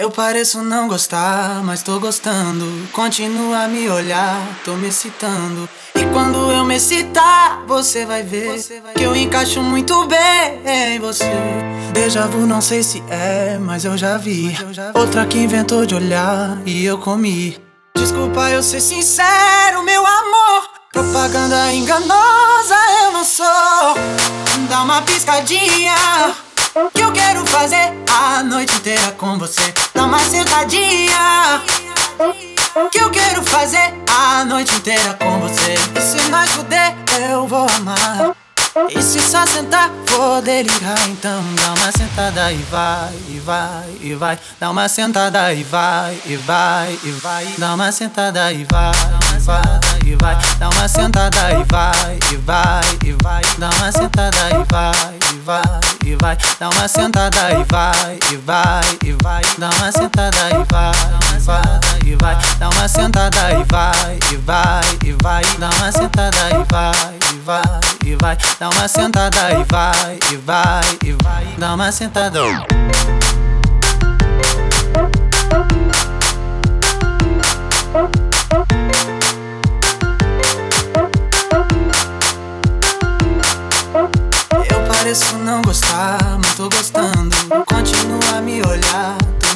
Eu 0.00 0.10
pareço 0.10 0.62
não 0.62 0.88
gostar, 0.88 1.62
mas 1.62 1.82
tô 1.82 2.00
gostando. 2.00 2.88
Continua 2.90 3.64
a 3.64 3.68
me 3.68 3.86
olhar, 3.90 4.40
tô 4.64 4.72
me 4.72 4.88
excitando. 4.88 5.68
E 5.94 6.06
quando 6.06 6.50
eu 6.50 6.64
me 6.64 6.76
excitar, 6.76 7.62
você 7.66 8.06
vai 8.06 8.22
ver 8.22 8.58
que 8.96 9.02
eu 9.02 9.14
encaixo 9.14 9.62
muito 9.62 10.06
bem 10.06 10.62
em 10.64 10.98
você. 10.98 11.30
Deja 11.92 12.26
vu, 12.26 12.46
não 12.46 12.62
sei 12.62 12.82
se 12.82 13.04
é, 13.10 13.58
mas 13.60 13.84
eu 13.84 13.94
já 13.98 14.16
vi. 14.16 14.56
Outra 14.94 15.26
que 15.26 15.36
inventou 15.36 15.84
de 15.84 15.94
olhar 15.94 16.56
e 16.64 16.82
eu 16.82 16.96
comi. 16.96 17.58
Desculpa 17.94 18.48
eu 18.48 18.62
ser 18.62 18.80
sincero, 18.80 19.82
meu 19.82 20.06
amor. 20.06 20.70
Propaganda 20.94 21.74
enganosa 21.74 22.74
eu 23.04 23.12
não 23.12 23.24
sou. 23.24 23.44
Dá 24.66 24.82
uma 24.82 25.02
piscadinha. 25.02 25.94
Que 26.94 27.02
eu 27.02 27.12
quero 27.12 27.44
fazer 27.46 27.92
a 28.08 28.42
noite 28.42 28.74
inteira 28.74 29.12
com 29.12 29.38
você. 29.38 29.74
Dá 29.94 30.04
uma 30.04 30.18
sentadinha. 30.20 31.62
Que 32.90 32.98
eu 32.98 33.10
quero 33.10 33.42
fazer 33.42 33.94
a 34.08 34.44
noite 34.44 34.74
inteira 34.74 35.14
com 35.14 35.40
você. 35.40 35.74
E 35.94 36.00
se 36.00 36.28
nós 36.30 36.50
puder, 36.52 36.96
eu 37.18 37.46
vou 37.46 37.66
amar. 37.68 38.34
E 38.88 39.02
se 39.02 39.20
só 39.20 39.44
sentar, 39.46 39.90
vou 40.06 40.40
delirar. 40.40 41.08
Então 41.08 41.42
dá 41.54 41.74
uma 41.74 41.92
sentada 41.92 42.52
e 42.52 42.62
vai, 42.70 43.12
e 43.28 43.40
vai, 43.40 43.84
e 44.00 44.14
vai. 44.14 44.38
Dá 44.60 44.70
uma 44.70 44.88
sentada 44.88 45.52
e 45.52 45.64
vai, 45.64 46.20
e 46.24 46.36
vai, 46.36 46.98
e 47.02 47.10
vai. 47.10 47.48
Dá 47.58 47.74
uma 47.74 47.90
sentada 47.90 48.52
e 48.52 48.64
vai, 48.64 48.92
e 49.34 49.38
vai, 49.38 49.62
e 50.06 50.14
vai. 50.14 50.38
Dá 50.58 50.68
uma 50.70 50.88
sentada 50.88 51.50
e 51.50 51.64
vai, 51.64 52.18
e 52.32 52.36
vai, 52.36 52.98
e 53.04 53.12
vai. 53.22 53.42
Dá 53.58 53.70
uma 53.70 53.92
sentada 53.92 54.38
e 54.50 54.72
vai, 54.72 55.18
e 55.34 55.38
vai, 55.40 55.79
vai. 56.20 56.36
Dá 56.58 56.68
uma 56.68 56.86
sentada 56.86 57.50
e 57.52 57.64
vai, 57.64 58.18
e 58.32 58.36
vai, 58.36 58.98
e 59.04 59.12
vai. 59.22 59.42
Dá 59.58 59.70
uma 59.70 59.92
sentada 59.92 60.36
e 60.50 60.72
vai, 60.72 60.92
e 61.34 61.40
vai, 61.40 61.64
e 62.06 62.16
vai. 62.16 62.38
Dá 62.58 62.68
uma 62.70 62.88
sentada 62.88 63.50
e 63.52 63.64
vai, 63.64 64.18
e 64.32 64.36
vai, 64.36 64.98
e 65.04 65.12
vai. 65.22 65.42
Dá 65.58 65.70
uma 65.70 65.92
sentada 65.92 66.36
e 66.50 66.72
vai, 66.72 67.18
e 67.32 67.38
vai, 67.40 67.80
e 68.06 68.16
vai. 68.16 68.38
Dá 68.58 68.68
uma 68.70 68.88
sentada 68.88 69.50
e 69.52 69.64
vai, 69.64 70.18
e 70.32 70.36
vai, 70.36 70.98
e 71.04 71.12
vai. 71.22 71.54
Dá 71.58 71.74
uma 71.74 71.90
sentada. 71.90 72.79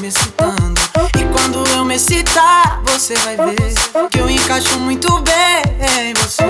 Me 0.05 0.09
excitando. 0.09 0.81
E 1.19 1.25
quando 1.33 1.67
eu 1.71 1.83
me 1.83 1.95
excitar, 1.95 2.83
você 2.85 3.15
vai 3.17 3.37
ver 3.37 4.09
que 4.11 4.19
eu 4.21 4.29
encaixo 4.29 4.79
muito 4.81 5.09
bem 5.21 5.63
em 6.11 6.13
você. 6.13 6.45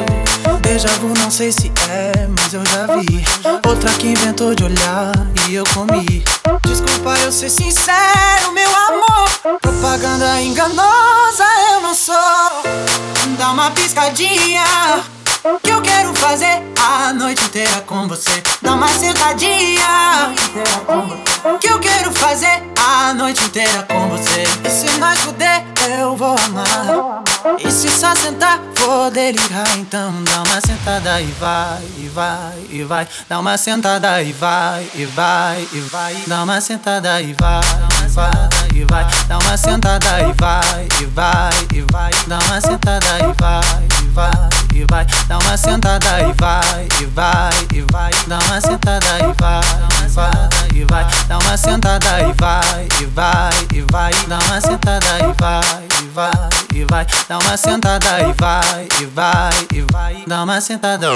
Deja 0.60 0.88
vu, 1.00 1.14
não 1.20 1.30
sei 1.30 1.52
se 1.52 1.70
é, 1.88 2.26
mas 2.36 2.52
eu 2.52 2.64
já 2.66 2.86
vi. 2.96 3.24
Outra 3.64 3.90
que 3.90 4.08
inventou 4.08 4.56
de 4.56 4.64
olhar 4.64 5.12
e 5.48 5.54
eu 5.54 5.64
comi. 5.72 6.24
Desculpa 6.64 7.14
eu 7.22 7.30
ser 7.30 7.48
sincero, 7.48 8.52
meu 8.52 8.70
amor. 8.74 9.58
Propaganda 9.60 10.42
enganosa 10.42 11.44
eu 11.74 11.80
não 11.80 11.94
sou. 11.94 12.14
Dá 13.38 13.52
uma 13.52 13.70
piscadinha. 13.70 14.64
Que 15.62 15.73
inteira 17.54 17.80
com 17.82 18.08
você. 18.08 18.42
Dá 18.60 18.74
uma 18.74 18.88
sentadinha. 18.88 20.34
Que 21.60 21.68
eu 21.68 21.78
quero 21.78 22.10
fazer 22.10 22.64
a 22.84 23.14
noite 23.14 23.44
inteira 23.44 23.84
com 23.84 24.08
você. 24.08 24.42
E 24.64 24.70
se 24.70 24.98
nós 24.98 25.20
puder, 25.20 25.64
eu 25.88 26.16
vou 26.16 26.36
amar. 26.36 27.22
E 27.62 27.70
se 27.70 27.88
só 27.90 28.12
sentar, 28.16 28.60
vou 28.74 29.10
delirar. 29.10 29.68
Então 29.78 30.12
dá 30.24 30.42
uma 30.42 30.60
sentada 30.60 31.20
e 31.20 31.30
vai, 31.38 31.82
e 31.98 32.08
vai, 32.08 32.66
e 32.70 32.82
vai. 32.82 33.06
Dá 33.28 33.38
uma 33.38 33.56
sentada 33.56 34.22
e 34.22 34.32
vai, 34.32 34.88
e 34.94 35.04
vai, 35.04 35.68
e 35.72 35.84
vai. 35.84 36.16
Dá 36.26 36.42
uma 36.42 36.60
sentada 36.60 37.20
e 37.20 37.32
vai, 37.32 37.68
e 37.78 38.16
vai, 38.16 38.54
e 38.74 38.84
vai. 38.84 39.06
Dá 39.28 39.38
uma 39.38 39.56
sentada 39.56 40.20
e 40.20 40.32
vai, 40.40 40.88
e 41.00 41.06
vai, 41.06 41.50
e 41.72 41.84
vai. 41.92 42.10
Dá 42.26 42.38
uma 42.38 42.60
sentada 42.60 43.18
e 43.18 43.40
vai, 43.40 43.86
e 44.02 44.08
vai, 44.08 44.48
e 44.74 44.84
vai. 44.90 45.06
Dá 45.28 45.38
uma 45.38 45.56
sentada 45.56 46.20
e 46.20 46.32
vai, 46.40 46.88
e 47.00 47.06
vai, 47.06 47.50
e 47.50 47.53
vai. 47.94 48.10
Dá 48.26 48.38
uma 48.38 48.60
sentada 48.60 49.06
e 49.18 49.32
vai, 49.40 50.08
vai, 50.08 50.30
e 50.74 50.84
vai. 50.84 51.06
Dá 51.28 51.38
uma 51.38 51.56
sentada 51.56 52.20
e 52.20 52.32
vai, 52.40 52.88
e 53.00 53.06
vai, 53.06 53.50
e 53.72 53.84
vai. 53.92 54.12
Dá 54.26 54.38
uma 54.38 54.60
sentada 54.60 55.18
e 55.18 55.40
vai, 55.40 55.86
e 56.02 56.08
vai, 56.08 56.30
e 56.74 56.84
vai. 56.90 57.06
Dá 57.28 57.38
uma 57.38 57.56
sentada 57.56 58.20
e 58.20 58.32
vai, 58.40 58.88
e 59.00 59.06
vai, 59.06 59.68
e 59.72 59.86
vai. 59.92 60.24
Dá 60.26 60.42
uma 60.42 60.60
sentada. 60.60 61.08